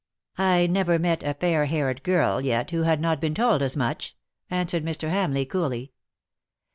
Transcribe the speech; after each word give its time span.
'^ 0.39 0.43
I 0.43 0.65
never 0.65 0.97
met 0.97 1.21
a 1.21 1.35
fair 1.35 1.65
haired 1.65 2.01
girl 2.01 2.41
yet 2.41 2.71
who 2.71 2.81
had 2.81 2.99
not 2.99 3.21
been 3.21 3.35
told 3.35 3.61
as 3.61 3.75
much/' 3.75 4.15
answered 4.49 4.83
Mr. 4.83 5.11
Hamleigh 5.11 5.45
coolly. 5.47 5.91